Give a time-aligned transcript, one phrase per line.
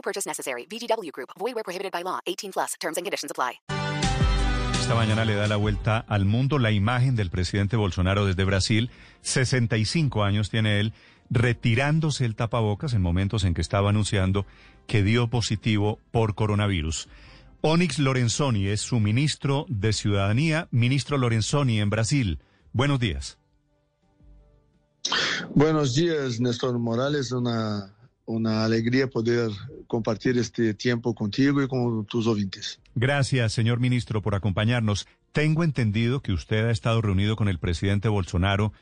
[0.00, 0.66] No purchase necessary.
[0.66, 1.30] VGW Group.
[1.38, 2.20] Void where prohibited by law.
[2.26, 2.74] 18 plus.
[2.80, 3.60] Terms and conditions apply.
[4.80, 8.90] Esta mañana le da la vuelta al mundo la imagen del presidente Bolsonaro desde Brasil.
[9.20, 10.94] 65 años tiene él,
[11.28, 14.46] retirándose el tapabocas en momentos en que estaba anunciando
[14.86, 17.08] que dio positivo por coronavirus.
[17.60, 20.66] Onyx Lorenzoni es su ministro de Ciudadanía.
[20.70, 22.40] Ministro Lorenzoni en Brasil.
[22.72, 23.38] Buenos días.
[25.54, 27.32] Buenos días, Néstor Morales.
[27.32, 27.92] Una,
[28.30, 29.50] una alegría poder
[29.86, 32.80] compartir este tiempo contigo y con tus oyentes.
[32.94, 35.06] Gracias, señor ministro, por acompañarnos.
[35.32, 38.72] Tengo entendido que usted ha estado reunido con el presidente Bolsonaro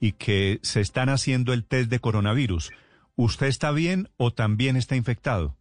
[0.00, 2.70] y que se están haciendo el test de coronavirus.
[3.16, 5.56] ¿Usted está bien o también está infectado?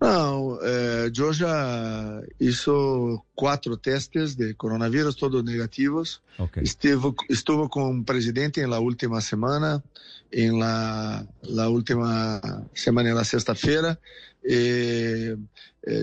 [0.00, 6.20] Não, é, eu já hizo quatro testes de coronavírus, todos negativos.
[6.38, 6.62] Ok.
[6.62, 9.82] Estive, estuve com o presidente na última semana,
[10.32, 12.40] em la, la última
[12.74, 13.98] semana, na sexta-feira.
[14.44, 15.36] Eh,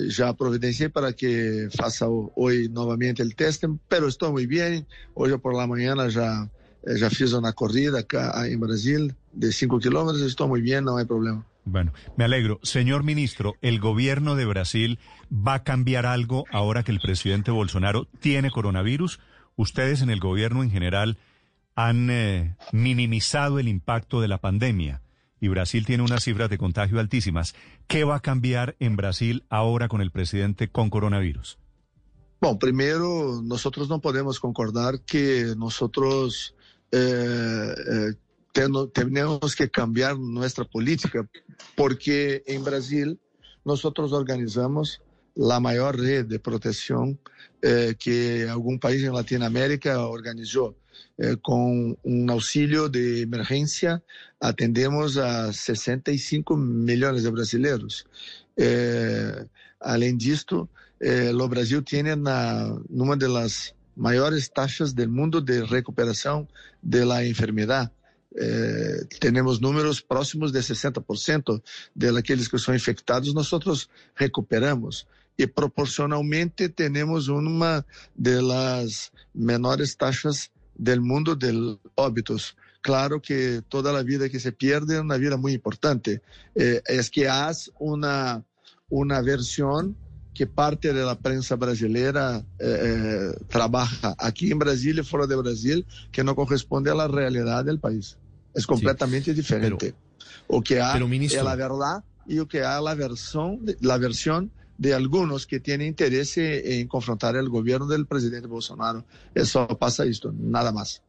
[0.08, 4.86] já providenciei para que faça ho- hoje novamente o teste, pero estou muito bem.
[5.16, 6.48] Hoje por la manhã já
[6.86, 10.98] eh, já fiz uma corrida cá em Brasil de 5 quilômetros, estou muito bem, não
[10.98, 11.45] há problema.
[11.66, 12.59] Bueno, me alegro.
[12.61, 14.99] Señor ministro, ¿el gobierno de Brasil
[15.31, 19.19] va a cambiar algo ahora que el presidente Bolsonaro tiene coronavirus?
[19.55, 21.17] Ustedes en el gobierno en general
[21.75, 25.02] han eh, minimizado el impacto de la pandemia
[25.41, 27.55] y Brasil tiene unas cifras de contagio altísimas.
[27.88, 31.58] ¿Qué va a cambiar en Brasil ahora con el presidente con coronavirus?
[32.41, 35.81] Bom, primeiro, nós não podemos concordar que nós
[36.92, 38.15] eh, eh,
[38.93, 41.27] temos que cambiar nossa política,
[41.76, 43.20] porque em Brasil
[43.66, 45.02] nós organizamos
[45.52, 47.17] a maior rede de proteção
[47.61, 50.76] eh, que algum país em Latinoamérica organizou.
[51.17, 54.02] Eh, com um auxílio de emergência,
[54.39, 58.05] atendemos a 65 milhões de brasileiros.
[58.58, 59.45] Eh,
[59.80, 60.70] além disto,
[61.02, 66.48] eh, o Brasil tem na numa das maiores taxas do mundo de recuperação
[66.83, 67.92] da enfermidade.
[68.38, 69.08] Eh,
[69.62, 71.62] números próximos de 60%
[71.96, 73.50] daqueles que são infectados, nós
[74.16, 75.08] recuperamos.
[75.38, 77.86] E proporcionalmente temos uma
[78.16, 82.56] das menores taxas do mundo de óbitos.
[82.82, 86.22] Claro que toda a vida que se perde é uma vida muito importante.
[86.56, 88.44] Eh, es que há uma,
[88.90, 89.96] uma versão
[90.36, 95.36] que parte de la prensa brasileira eh, eh, trabaja aquí en Brasil y fuera de
[95.38, 98.17] Brasil que no corresponde a la realidad del país.
[98.55, 99.93] Es completamente diferente.
[100.48, 103.98] o que hay pero, ministro- es la verdad y o que hay la versión, la
[103.98, 109.05] versión de algunos que tienen interés en confrontar el gobierno del presidente Bolsonaro.
[109.33, 111.02] Eso pasa esto, nada más.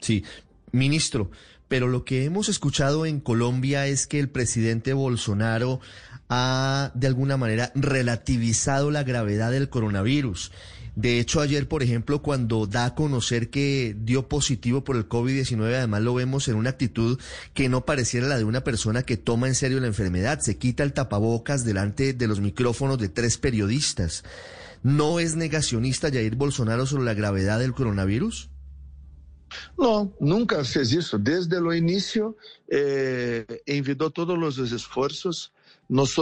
[0.00, 0.24] Sí,
[0.72, 1.30] ministro,
[1.68, 5.80] pero lo que hemos escuchado en Colombia es que el presidente Bolsonaro
[6.28, 10.52] ha de alguna manera relativizado la gravedad del coronavirus.
[10.94, 15.74] De hecho, ayer, por ejemplo, cuando da a conocer que dio positivo por el COVID-19,
[15.74, 17.18] además lo vemos en una actitud
[17.54, 20.40] que no pareciera la de una persona que toma en serio la enfermedad.
[20.40, 24.22] Se quita el tapabocas delante de los micrófonos de tres periodistas.
[24.82, 28.50] ¿No es negacionista Jair Bolsonaro sobre la gravedad del coronavirus?
[29.78, 31.18] Não, nunca fez isso.
[31.18, 32.36] Desde o início,
[32.70, 35.52] eh, envidou todos os esforços.
[35.88, 36.14] Nós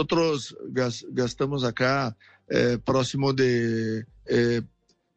[0.69, 2.15] gas, gastamos acá
[2.49, 4.61] eh, próximo de eh,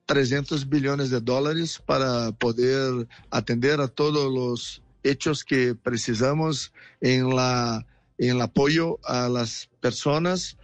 [0.07, 7.85] 300 bilhões de dólares para poder atender a todos os hechos que precisamos em la
[8.19, 10.56] em apoio a las personas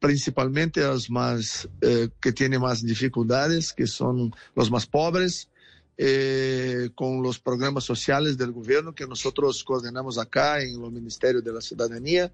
[0.00, 5.48] principalmente as mais eh, que têm mais dificuldades, que são os mais pobres,
[5.98, 9.22] eh, com os programas sociais do governo que nós
[9.62, 12.32] coordenamos acá em o Ministério da Cidadania.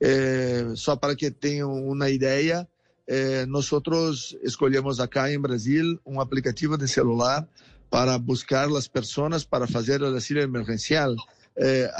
[0.00, 2.66] Eh, só para que tenham uma ideia,
[3.06, 7.46] eh, nosotros escolhemos acá em Brasil um aplicativo de celular
[7.90, 11.14] para buscar as pessoas para fazer o asilo emergencial.
[11.56, 11.90] Eh,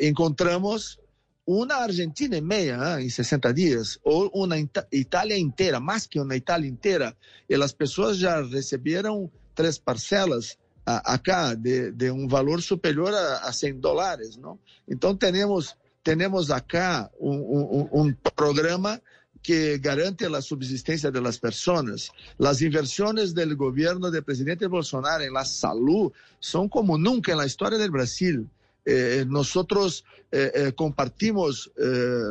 [0.00, 0.98] encontramos
[1.46, 3.08] uma Argentina e meia ¿eh?
[3.08, 4.56] 60 dias, ou uma
[4.92, 7.16] Itália inteira, mais que uma Itália inteira,
[7.48, 13.80] e as pessoas já receberam três parcelas acá de, de, valor superior a, a 100
[13.80, 14.38] dólares,
[14.88, 19.00] Então, temos acá um programa
[19.42, 22.12] que garante la subsistencia de las personas.
[22.38, 27.46] Las inversiones del gobierno del presidente Bolsonaro en la salud son como nunca en la
[27.46, 28.46] historia del Brasil.
[28.84, 31.70] Eh, nosotros eh, eh, compartimos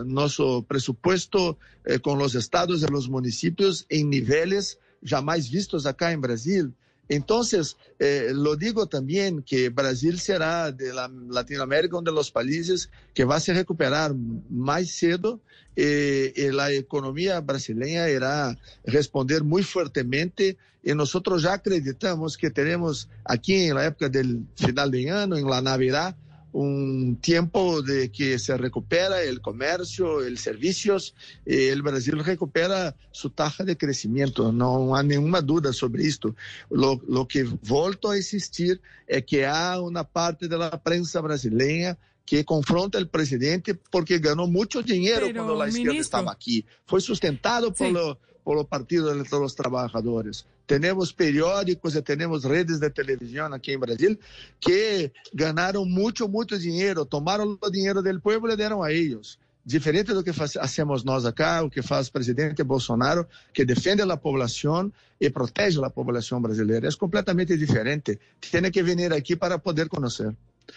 [0.06, 1.58] nuestro presupuesto
[2.02, 6.74] con los estados y los municipios en niveles jamais vistos acá en Brasil.
[7.10, 12.90] Entonces, eh, lo digo también que Brasil será de la Latinoamérica uno de los países
[13.16, 14.14] que va a se recuperar
[14.50, 15.42] más cedo.
[15.76, 23.10] Eh, y la economía brasileña irá responder muy fuertemente y nosotros ya acreditamos que tenemos
[23.24, 26.16] aquí en la época del final de año, en la Navidad,
[26.52, 31.14] un tiempo de que se recupera el comercio, el servicios,
[31.46, 36.36] eh, el Brasil recupera su tasa de crecimiento, no hay ninguna duda sobre esto.
[36.70, 41.98] Lo, lo que volto a insistir es que hay una parte de la prensa brasileña
[42.26, 46.64] que confronta al presidente porque ganó mucho dinero Pero, cuando la izquierda estaba aquí.
[46.86, 47.94] Fue sustentado por, Sí.
[47.94, 50.46] lo, por los partidos de los trabajadores.
[50.70, 54.20] Tenemos periódicos y tenemos redes de televisión aquí en Brasil
[54.60, 59.40] que ganaron mucho, mucho dinero, tomaron el dinero del pueblo y le dieron a ellos.
[59.66, 64.04] Diferente do que faz, hacemos nós acá, o que faz o presidente Bolsonaro, que defende
[64.04, 66.88] a população e protege a população brasileira.
[66.88, 68.20] É completamente diferente.
[68.40, 70.36] Tem que vir aqui para poder conhecer.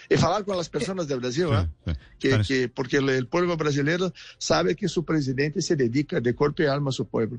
[0.09, 1.69] E falar com as pessoas do Brasil, ¿eh?
[2.19, 6.67] que, que, porque o povo brasileiro sabe que seu presidente se dedica de corpo e
[6.67, 7.38] alma a seu povo.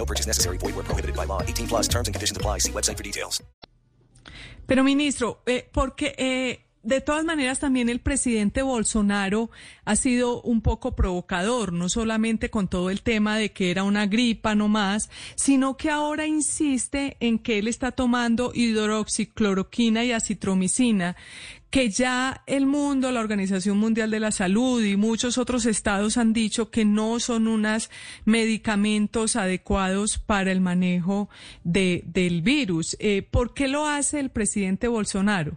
[0.00, 0.56] No purchase necessary.
[0.56, 1.42] Void where prohibited by law.
[1.42, 2.60] 18 plus terms and conditions apply.
[2.60, 3.42] See website for details.
[4.66, 9.50] Pero ministro, eh, porque eh, de todas maneras también el presidente Bolsonaro
[9.84, 14.06] ha sido un poco provocador, no solamente con todo el tema de que era una
[14.06, 21.16] gripa no más, sino que ahora insiste en que él está tomando hidroxicloroquina y acitromicina,
[21.70, 26.32] que ya el mundo, la Organización Mundial de la Salud y muchos otros estados han
[26.32, 27.90] dicho que no son unos
[28.24, 31.28] medicamentos adecuados para el manejo
[31.62, 32.96] de, del virus.
[32.98, 35.56] Eh, ¿Por qué lo hace el presidente Bolsonaro?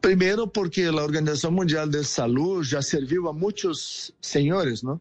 [0.00, 5.00] Primeiro, porque a Organização Mundial de Saúde já serviu a muitos senhores, não?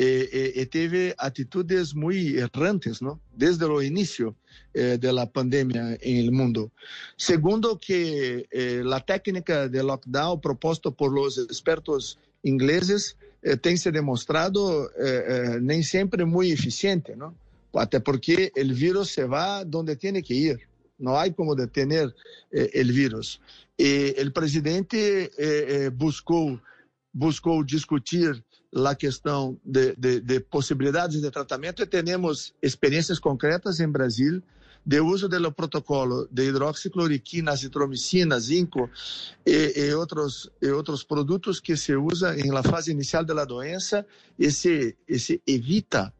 [0.00, 3.00] E, e, e teve atitudes muito errantes?
[3.36, 4.36] Desde o início
[4.72, 6.70] eh, da pandemia no mundo.
[7.16, 13.90] Segundo, que eh, a técnica de lockdown proposta por os expertos ingleses eh, tem se
[13.90, 15.24] demonstrado eh,
[15.56, 17.12] eh, nem sempre muito eficiente?
[17.74, 20.60] Até porque o vírus se vai onde tem que ir.
[20.98, 22.14] Não há como detener
[22.52, 23.40] eh, o vírus.
[23.76, 26.60] E o presidente eh, eh, buscou
[27.12, 28.42] buscou discutir
[28.86, 34.42] a questão de, de, de, possibilidades de tratamento e temos experiências concretas em Brasil
[34.84, 38.88] de uso do protocolo de hidroxicloroquina, azitromicina, zinco
[39.44, 44.06] e, e, outros, e outros produtos que se usa em la fase inicial da doença
[44.38, 46.12] e se, e se evita,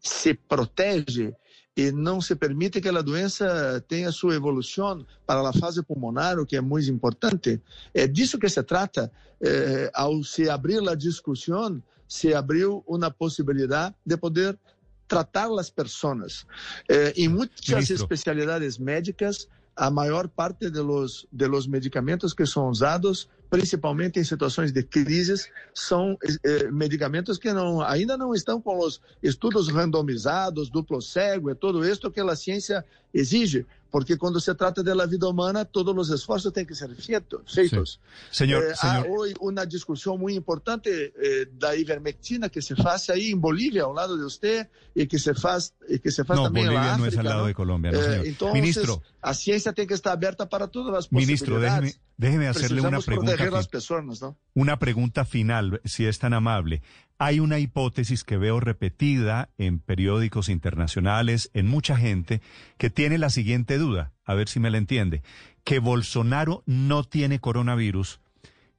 [0.00, 1.34] se protege
[1.78, 6.44] e não se permite que a doença tenha sua evolução para a fase pulmonar, o
[6.44, 7.62] que é muito importante.
[7.94, 9.12] É disso que se trata.
[9.40, 14.58] É, ao se abrir a discussão, se abriu uma possibilidade de poder
[15.06, 16.44] tratar as pessoas.
[16.88, 17.94] É, em muitas Ministro.
[17.94, 24.24] especialidades médicas, a maior parte de los, de los medicamentos que são usados, principalmente em
[24.24, 30.68] situações de crises, são eh, medicamentos que não, ainda não estão com os estudos randomizados,
[30.68, 35.26] duplo cego, e tudo isso que a ciência exige, porque quando se trata da vida
[35.28, 37.98] humana, todos os esforços têm que ser feito, feitos.
[38.30, 43.08] Señor, Eh, há señor, hoje uma discussão muito importante eh, da ivermectina que se faz
[43.10, 46.38] aí em Bolívia, ao lado de você, e que se faz, e que se faz
[46.38, 47.20] no, também Bolivia na no es África.
[47.20, 47.46] al lado ¿no?
[47.48, 48.26] de Colombia, no, Eh, señor.
[48.26, 52.80] entonces, Ministro, a ciencia tiene que estar abierta para todas las ministro, déjeme, déjeme hacerle
[52.82, 53.36] una pregunta.
[53.50, 54.36] las personas, ¿no?
[54.54, 56.82] Una pregunta final, si es tan amable.
[57.18, 62.40] Hay una hipótesis que veo repetida en periódicos internacionales, en mucha gente,
[62.76, 65.22] que tiene la siguiente duda, a ver si me la entiende,
[65.64, 68.20] que Bolsonaro no tiene coronavirus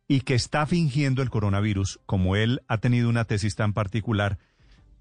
[0.07, 4.39] y que está fingiendo el coronavirus, como él ha tenido una tesis tan particular,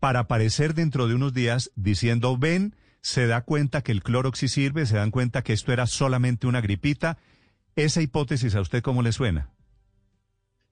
[0.01, 4.49] para aparecer dentro de unos días diciendo, ven, se da cuenta que el Clorox sí
[4.49, 7.19] sirve, se dan cuenta que esto era solamente una gripita.
[7.77, 9.51] ¿Esa hipótesis a usted cómo le suena?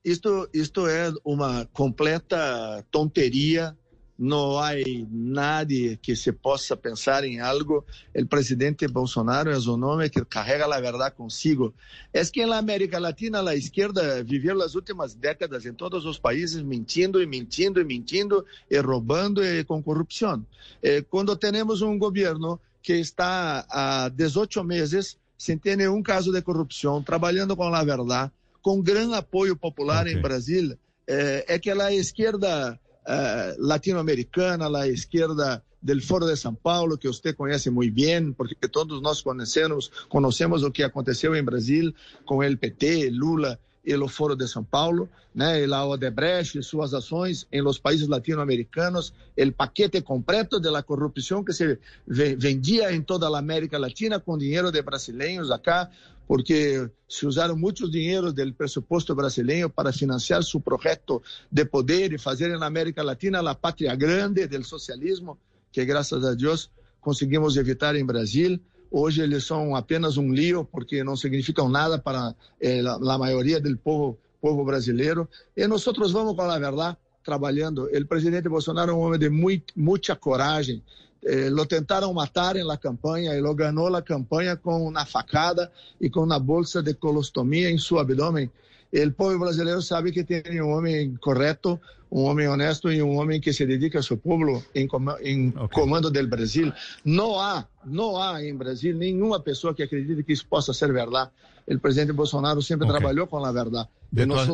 [0.06, 3.76] Isto, isto é uma completa tonteria.
[4.16, 4.70] Não há
[5.10, 7.84] nadie que se possa pensar em algo.
[8.14, 11.75] O presidente Bolsonaro é o nome que carrega a verdade consigo.
[12.12, 16.62] É que na América Latina, a esquerda viveu as últimas décadas em todos os países
[16.62, 20.46] mentindo e mentindo e mentindo e roubando e com corrupção.
[20.80, 26.40] É, quando temos um governo que está há 18 meses sem ter nenhum caso de
[26.42, 28.30] corrupção, trabalhando com a verdade,
[28.66, 30.14] com grande apoio popular okay.
[30.14, 36.37] em Brasília, eh, é, é que a esquerda eh, latino-americana, a esquerda do Foro de
[36.37, 41.37] São Paulo, que você conhece muito bem, porque todos nós conhecemos, conhecemos o que aconteceu
[41.37, 41.94] em Brasil
[42.25, 46.92] com o PT, Lula e o Foro de São Paulo, né, e la Odebrecht suas
[46.92, 52.92] ações em los países latino-americanos, el paquete completo de la corrupção que se ve- vendia
[52.92, 55.88] em toda a América Latina com dinheiro de brasileiros acá,
[56.26, 62.18] porque se usaram muitos dinheiros do pressuposto brasileiro para financiar seu projeto de poder e
[62.18, 65.38] fazer na América Latina a pátria grande do socialismo,
[65.70, 66.68] que graças a Deus
[67.00, 68.58] conseguimos evitar em Brasil.
[68.90, 73.76] Hoje eles são apenas um lío, porque não significam nada para eh, a, maioria do
[73.76, 75.28] povo, povo brasileiro.
[75.56, 77.84] E nós vamos com a verdade, trabalhando.
[77.84, 80.82] O presidente Bolsonaro é um homem de muito, muita coragem.
[81.24, 86.08] Eh, lo tentaram matar la campanha e lo ganhou a campanha com uma facada e
[86.08, 88.50] com uma bolsa de colostomia em seu abdômen.
[88.92, 91.78] O povo brasileiro sabe que tem um homem correto,
[92.10, 95.48] um homem honesto e um homem que se dedica a seu povo em, coma- em
[95.56, 95.68] Ok.
[95.70, 96.72] comando do Brasil.
[97.04, 101.30] Não há, não há em Brasil nenhuma pessoa que acredite que isso possa ser verdade.
[101.68, 102.96] O presidente Bolsonaro sempre Ok.
[102.96, 103.88] trabalhou com a verdade.
[104.12, 104.48] De e nós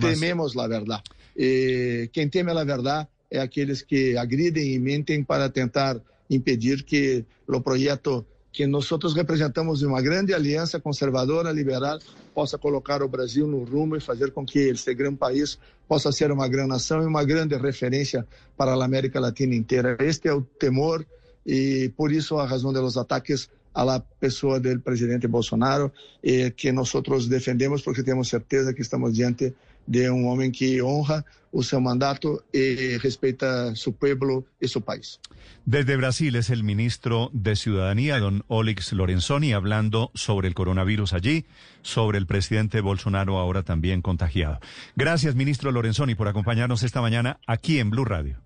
[0.00, 1.02] tememos a verdade.
[1.36, 7.24] E quem teme a verdade é aqueles que agridem e mentem para tentar impedir que
[7.46, 8.26] o projeto
[8.56, 11.98] que nós representamos uma grande aliança conservadora, liberal,
[12.34, 16.32] possa colocar o Brasil no rumo e fazer com que este grande país possa ser
[16.32, 19.98] uma grande nação e uma grande referência para a América Latina inteira.
[20.00, 21.04] Este é o temor
[21.46, 25.92] e por isso a razão dos ataques à pessoa do presidente Bolsonaro,
[26.24, 26.90] eh, que nós
[27.28, 29.54] defendemos porque temos certeza que estamos diante
[29.86, 35.18] de um homem que honra o seu mandato e respeita seu povo e seu país.
[35.64, 41.46] Desde Brasil es el ministro de Ciudadanía, don Olix Lorenzoni, hablando sobre el coronavirus allí,
[41.82, 44.60] sobre el presidente Bolsonaro ahora también contagiado.
[44.96, 48.45] Gracias, ministro Lorenzoni, por acompañarnos esta mañana aquí en Blue Radio.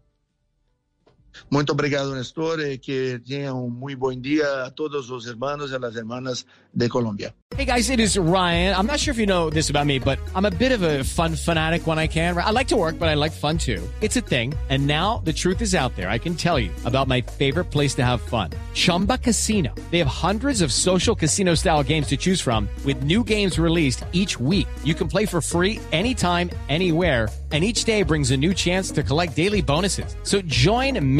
[1.50, 3.20] Muito obrigado, Nestor, e que
[3.52, 7.34] um muito bom dia a todos os irmãos e as irmãs de Colômbia.
[7.56, 8.76] Hey guys, it is Ryan.
[8.76, 11.02] I'm not sure if you know this about me, but I'm a bit of a
[11.02, 12.38] fun fanatic when I can.
[12.38, 13.82] I like to work, but I like fun too.
[14.00, 14.54] It's a thing.
[14.70, 16.08] And now the truth is out there.
[16.08, 18.50] I can tell you about my favorite place to have fun.
[18.72, 19.74] Chumba Casino.
[19.90, 24.04] They have hundreds of social casino style games to choose from with new games released
[24.12, 24.68] each week.
[24.84, 27.28] You can play for free anytime, anywhere.
[27.52, 30.14] And each day brings a new chance to collect daily bonuses.
[30.22, 31.19] So join me